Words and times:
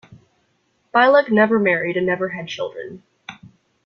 Bilac 0.91 1.29
never 1.31 1.59
married 1.59 1.95
and 1.95 2.07
never 2.07 2.29
had 2.29 2.47
children. 2.47 3.03